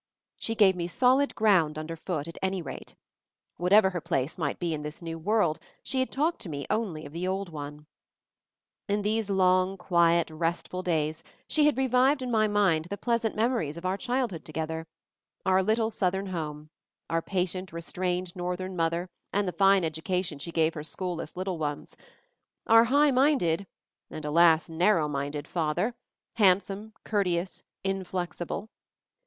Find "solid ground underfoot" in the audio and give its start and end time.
0.87-2.27